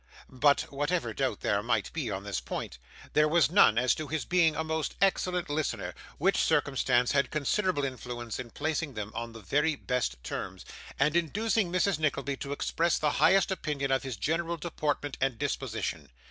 But 0.29 0.61
whatever 0.71 1.13
doubt 1.13 1.41
there 1.41 1.61
might 1.61 1.93
be 1.93 2.09
on 2.09 2.23
this 2.23 2.39
point, 2.41 2.79
there 3.13 3.27
was 3.27 3.51
none 3.51 3.77
as 3.77 3.93
to 3.93 4.07
his 4.07 4.25
being 4.25 4.55
a 4.55 4.63
most 4.63 4.95
excellent 4.99 5.47
listener; 5.47 5.93
which 6.17 6.37
circumstance 6.37 7.11
had 7.11 7.29
considerable 7.29 7.85
influence 7.85 8.39
in 8.39 8.49
placing 8.49 8.95
them 8.95 9.11
on 9.13 9.33
the 9.33 9.41
very 9.41 9.75
best 9.75 10.17
terms, 10.23 10.65
and 10.97 11.15
inducing 11.15 11.71
Mrs 11.71 11.99
Nickleby 11.99 12.35
to 12.37 12.51
express 12.51 12.97
the 12.97 13.11
highest 13.21 13.51
opinion 13.51 13.91
of 13.91 14.01
his 14.01 14.17
general 14.17 14.57
deportment 14.57 15.17
and 15.21 15.37
disposition. 15.37 16.09